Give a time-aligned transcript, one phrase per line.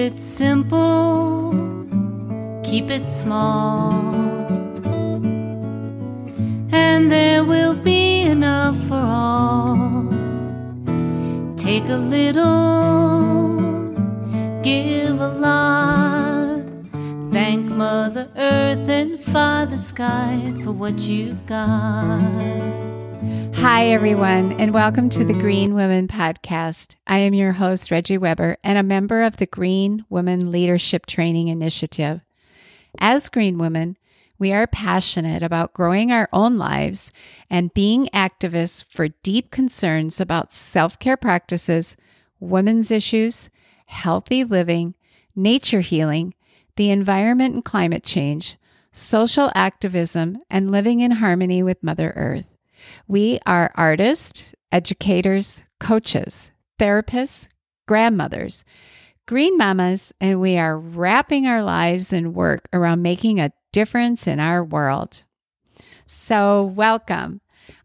[0.00, 1.52] it simple,
[2.64, 3.92] keep it small,
[6.72, 10.08] and there will be enough for all.
[11.58, 13.60] Take a little,
[14.62, 16.62] give a lot.
[17.30, 22.99] Thank Mother Earth and Father Sky for what you've got.
[23.62, 26.94] Hi, everyone, and welcome to the Green Women Podcast.
[27.06, 31.48] I am your host, Reggie Weber, and a member of the Green Women Leadership Training
[31.48, 32.22] Initiative.
[32.98, 33.98] As Green Women,
[34.38, 37.12] we are passionate about growing our own lives
[37.50, 41.98] and being activists for deep concerns about self care practices,
[42.40, 43.50] women's issues,
[43.84, 44.94] healthy living,
[45.36, 46.32] nature healing,
[46.76, 48.56] the environment and climate change,
[48.90, 52.46] social activism, and living in harmony with Mother Earth.
[53.08, 57.48] We are artists, educators, coaches, therapists,
[57.86, 58.64] grandmothers,
[59.26, 64.40] green mamas, and we are wrapping our lives and work around making a difference in
[64.40, 65.24] our world.
[66.06, 67.40] So, welcome.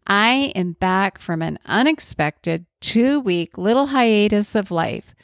[0.06, 5.14] I am back from an unexpected two week little hiatus of life.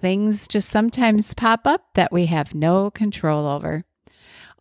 [0.00, 3.84] Things just sometimes pop up that we have no control over.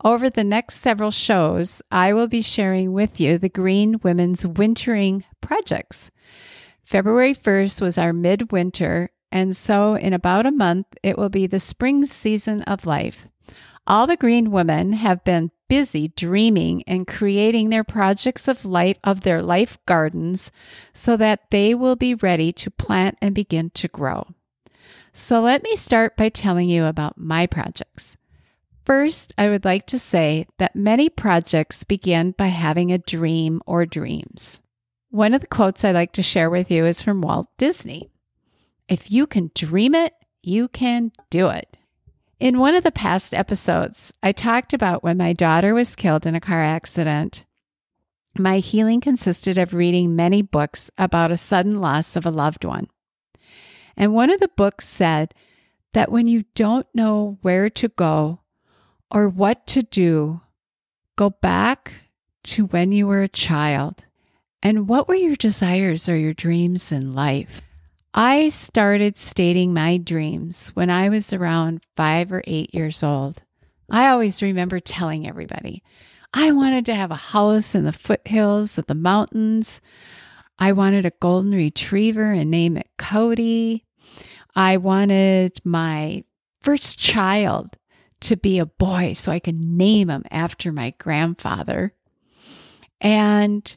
[0.03, 5.23] Over the next several shows, I will be sharing with you the Green Women's Wintering
[5.41, 6.11] projects.
[6.83, 11.59] February 1st was our midwinter, and so in about a month, it will be the
[11.59, 13.27] spring season of life.
[13.87, 19.21] All the Green Women have been busy dreaming and creating their projects of life of
[19.21, 20.51] their life gardens
[20.93, 24.27] so that they will be ready to plant and begin to grow.
[25.11, 28.16] So let me start by telling you about my projects.
[28.87, 33.85] First, I would like to say that many projects begin by having a dream or
[33.85, 34.61] dreams.
[35.09, 38.09] One of the quotes I like to share with you is from Walt Disney
[38.87, 41.75] If you can dream it, you can do it.
[42.39, 46.33] In one of the past episodes, I talked about when my daughter was killed in
[46.33, 47.43] a car accident.
[48.39, 52.87] My healing consisted of reading many books about a sudden loss of a loved one.
[53.97, 55.33] And one of the books said
[55.91, 58.39] that when you don't know where to go
[59.11, 60.41] or what to do,
[61.15, 61.93] go back
[62.43, 64.05] to when you were a child.
[64.61, 67.61] And what were your desires or your dreams in life?
[68.13, 73.43] I started stating my dreams when I was around five or eight years old.
[73.89, 75.83] I always remember telling everybody
[76.33, 79.81] I wanted to have a house in the foothills of the mountains.
[80.59, 83.85] I wanted a golden retriever and name it Cody.
[84.55, 86.23] I wanted my
[86.61, 87.69] first child
[88.21, 91.93] to be a boy so I could name him after my grandfather.
[92.99, 93.75] And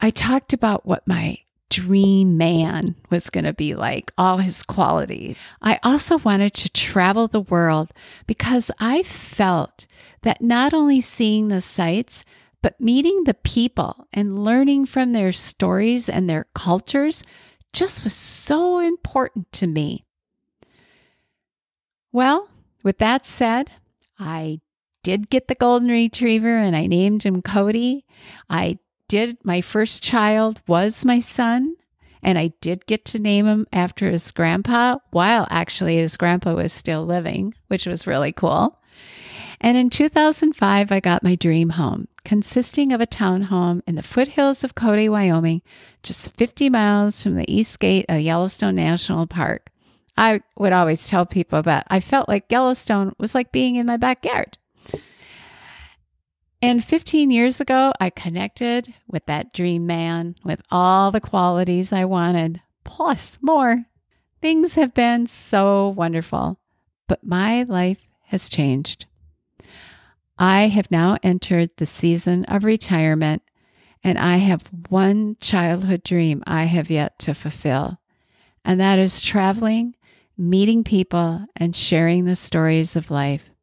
[0.00, 1.38] I talked about what my
[1.70, 5.36] dream man was going to be like, all his qualities.
[5.62, 7.92] I also wanted to travel the world
[8.26, 9.86] because I felt
[10.22, 12.24] that not only seeing the sights,
[12.62, 17.22] but meeting the people and learning from their stories and their cultures
[17.72, 20.04] just was so important to me.
[22.12, 22.48] Well,
[22.82, 23.70] with that said,
[24.18, 24.60] I
[25.02, 28.04] did get the golden retriever and I named him Cody.
[28.48, 31.76] I did, my first child was my son,
[32.22, 36.72] and I did get to name him after his grandpa, while actually his grandpa was
[36.72, 38.78] still living, which was really cool.
[39.60, 44.64] And in 2005, I got my dream home, consisting of a townhome in the foothills
[44.64, 45.62] of Cody, Wyoming,
[46.02, 49.70] just 50 miles from the east gate of Yellowstone National Park.
[50.16, 53.96] I would always tell people that I felt like Yellowstone was like being in my
[53.96, 54.58] backyard.
[56.62, 62.04] And 15 years ago, I connected with that dream man with all the qualities I
[62.04, 63.86] wanted, plus more.
[64.42, 66.58] Things have been so wonderful,
[67.08, 69.06] but my life has changed.
[70.38, 73.42] I have now entered the season of retirement,
[74.04, 77.98] and I have one childhood dream I have yet to fulfill,
[78.64, 79.94] and that is traveling
[80.40, 83.54] meeting people, and sharing the stories of life.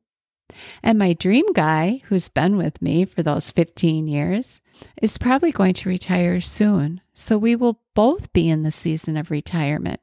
[0.82, 4.62] And my dream guy, who's been with me for those 15 years,
[5.02, 7.02] is probably going to retire soon.
[7.14, 10.00] So we will both be in the season of retirement.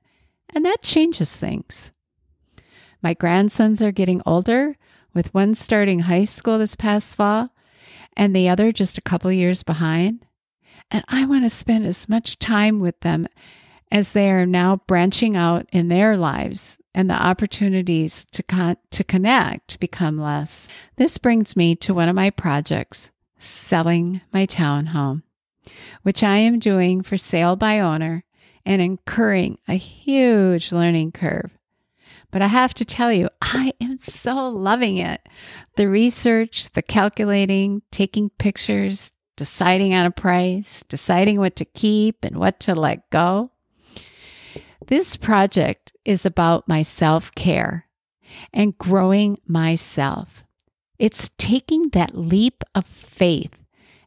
[0.50, 1.93] And that changes things.
[3.03, 4.76] My grandsons are getting older,
[5.15, 7.50] with one starting high school this past fall
[8.17, 10.26] and the other just a couple years behind.
[10.91, 13.26] And I want to spend as much time with them
[13.94, 19.05] as they are now branching out in their lives and the opportunities to con- to
[19.05, 20.69] connect become less.
[20.96, 25.23] This brings me to one of my projects, selling my townhome,
[26.02, 28.25] which I am doing for sale by owner
[28.67, 31.52] and incurring a huge learning curve.
[32.32, 35.20] But I have to tell you, I am so loving it.
[35.76, 42.38] The research, the calculating, taking pictures, deciding on a price, deciding what to keep and
[42.38, 43.52] what to let go.
[44.87, 47.87] This project is about my self care
[48.53, 50.45] and growing myself.
[50.99, 53.59] It's taking that leap of faith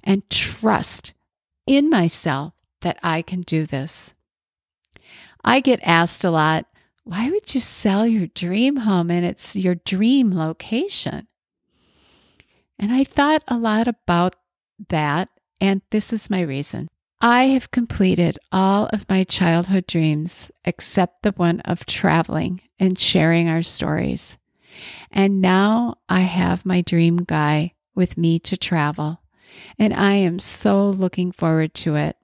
[0.04, 1.14] and trust
[1.66, 4.14] in myself that I can do this.
[5.44, 6.66] I get asked a lot,
[7.04, 11.28] why would you sell your dream home and it's your dream location?
[12.78, 14.36] And I thought a lot about
[14.90, 15.30] that,
[15.60, 16.88] and this is my reason.
[17.20, 23.50] I have completed all of my childhood dreams except the one of traveling and sharing
[23.50, 24.38] our stories.
[25.12, 29.22] And now I have my dream guy with me to travel,
[29.80, 32.18] and I am so looking forward to it.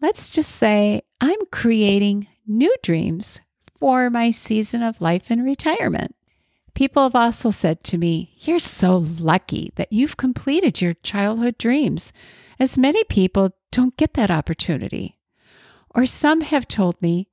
[0.00, 3.40] Let's just say I'm creating new dreams
[3.80, 6.14] for my season of life and retirement.
[6.74, 12.12] People have also said to me, You're so lucky that you've completed your childhood dreams,
[12.60, 15.16] as many people don't get that opportunity.
[15.94, 17.28] Or some have told me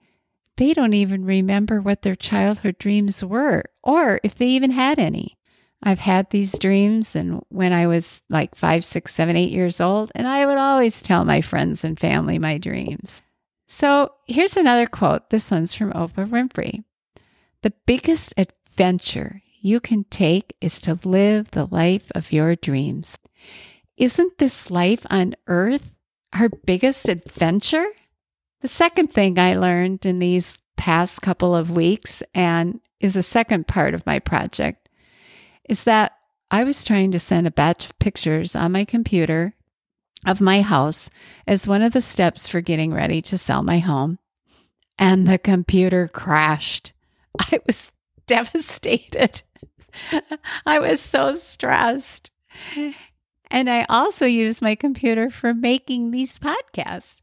[0.55, 5.37] they don't even remember what their childhood dreams were, or if they even had any.
[5.83, 10.11] I've had these dreams, and when I was like five, six, seven, eight years old,
[10.15, 13.21] and I would always tell my friends and family my dreams.
[13.67, 15.29] So here's another quote.
[15.29, 16.83] This one's from Oprah Winfrey.
[17.61, 23.19] The biggest adventure you can take is to live the life of your dreams.
[23.97, 25.89] Isn't this life on earth
[26.31, 27.87] our biggest adventure?
[28.61, 33.67] The second thing I learned in these past couple of weeks, and is the second
[33.67, 34.87] part of my project,
[35.67, 36.13] is that
[36.51, 39.55] I was trying to send a batch of pictures on my computer
[40.25, 41.09] of my house
[41.47, 44.19] as one of the steps for getting ready to sell my home.
[44.99, 46.93] And the computer crashed.
[47.39, 47.91] I was
[48.27, 49.41] devastated.
[50.65, 52.31] I was so stressed.
[53.49, 57.21] And I also use my computer for making these podcasts.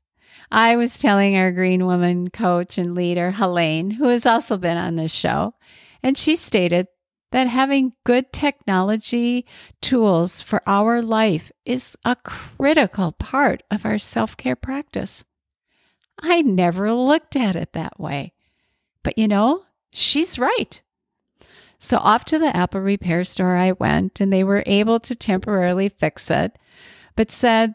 [0.51, 4.97] I was telling our Green Woman coach and leader, Helene, who has also been on
[4.97, 5.55] this show,
[6.03, 6.89] and she stated
[7.33, 9.45] that having good technology
[9.81, 15.25] tools for our life is a critical part of our self care practice.
[16.21, 18.33] I never looked at it that way.
[19.03, 20.81] But you know, she's right.
[21.85, 25.91] So off to the Apple repair store I went, and they were able to temporarily
[25.91, 26.59] fix it,
[27.15, 27.75] but said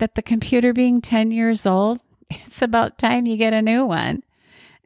[0.00, 4.24] that the computer being 10 years old, it's about time you get a new one.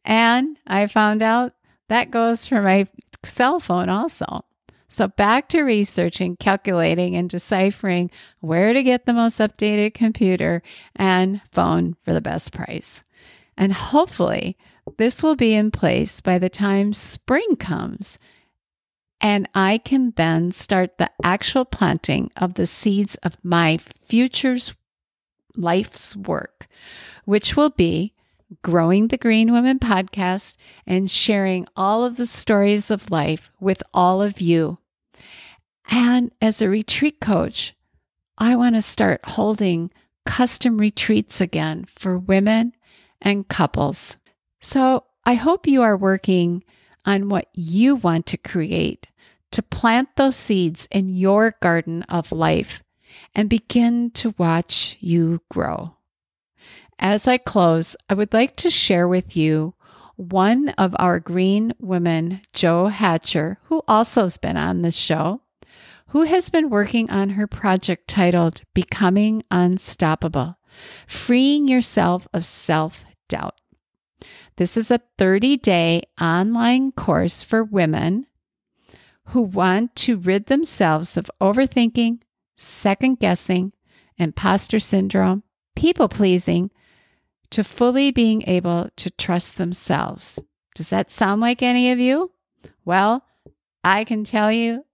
[0.05, 1.55] And I found out
[1.89, 2.89] that goes for my
[3.25, 4.45] cell phone also.
[4.87, 8.11] So back to researching, calculating, and deciphering
[8.41, 10.63] where to get the most updated computer
[10.95, 13.03] and phone for the best price.
[13.57, 14.59] And hopefully,
[14.99, 18.19] this will be in place by the time spring comes.
[19.21, 24.75] And I can then start the actual planting of the seeds of my future's
[25.57, 26.67] life's work,
[27.25, 28.15] which will be
[28.63, 30.55] growing the Green Women podcast,
[30.87, 34.79] and sharing all of the stories of life with all of you.
[35.91, 37.75] And as a retreat coach,
[38.39, 39.91] I want to start holding
[40.25, 42.75] custom retreats again for women
[43.21, 44.17] and couples.
[44.67, 46.65] So I hope you are working
[47.05, 49.07] on what you want to create
[49.53, 52.83] to plant those seeds in your garden of life
[53.33, 55.95] and begin to watch you grow.
[56.99, 59.75] As I close, I would like to share with you
[60.17, 65.43] one of our green women, Jo Hatcher, who also has been on the show,
[66.09, 70.59] who has been working on her project titled Becoming Unstoppable
[71.07, 73.55] Freeing Yourself of Self Doubt.
[74.57, 78.27] This is a 30 day online course for women
[79.27, 82.21] who want to rid themselves of overthinking,
[82.57, 83.73] second guessing,
[84.17, 85.43] imposter syndrome,
[85.75, 86.71] people pleasing,
[87.51, 90.41] to fully being able to trust themselves.
[90.75, 92.31] Does that sound like any of you?
[92.85, 93.25] Well,
[93.85, 94.85] I can tell you,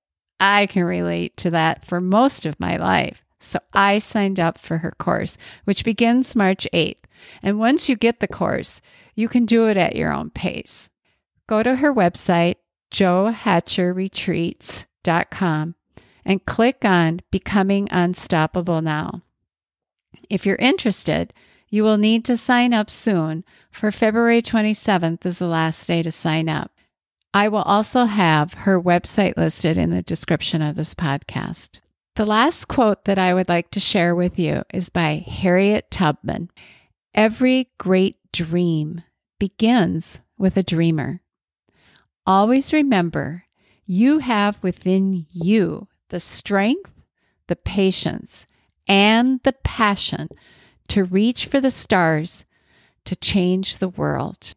[0.40, 3.24] I can relate to that for most of my life.
[3.38, 6.96] So I signed up for her course, which begins March 8th.
[7.42, 8.80] And once you get the course,
[9.14, 10.88] you can do it at your own pace.
[11.46, 12.54] Go to her website,
[12.90, 15.74] johatcherretreats.com,
[16.24, 19.20] and click on Becoming Unstoppable Now.
[20.30, 21.34] If you're interested,
[21.68, 26.12] you will need to sign up soon, for February 27th is the last day to
[26.12, 26.70] sign up.
[27.34, 31.80] I will also have her website listed in the description of this podcast.
[32.14, 36.50] The last quote that I would like to share with you is by Harriet Tubman.
[37.14, 39.02] Every great dream
[39.38, 41.20] begins with a dreamer.
[42.26, 43.44] always remember
[43.84, 46.92] you have within you the strength,
[47.48, 48.46] the patience,
[48.86, 50.28] and the passion
[50.88, 52.44] to reach for the stars
[53.04, 54.54] to change the world.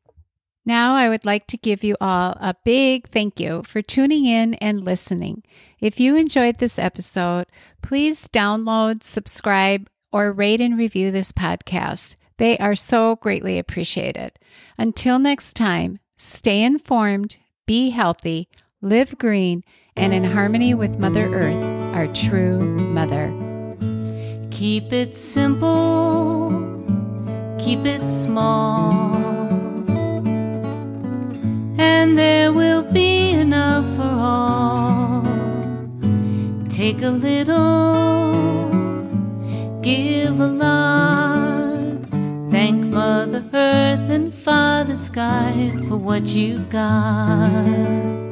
[0.65, 4.55] Now, I would like to give you all a big thank you for tuning in
[4.55, 5.43] and listening.
[5.79, 7.45] If you enjoyed this episode,
[7.81, 12.15] please download, subscribe, or rate and review this podcast.
[12.37, 14.37] They are so greatly appreciated.
[14.77, 18.49] Until next time, stay informed, be healthy,
[18.81, 19.63] live green,
[19.95, 21.63] and in harmony with Mother Earth,
[21.95, 23.33] our true mother.
[24.51, 26.49] Keep it simple,
[27.57, 29.15] keep it small,
[31.77, 35.23] and there will be enough for all.
[36.69, 38.63] Take a little,
[39.81, 41.14] give a lot.
[43.55, 48.24] Earth and Father Sky for what you've got.